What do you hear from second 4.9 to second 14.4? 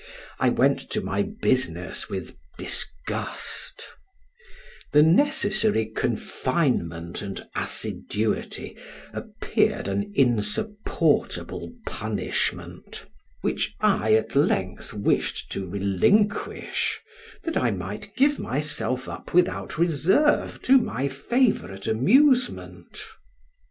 the necessary confinement and assiduity appeared an insupportable punishment, which I at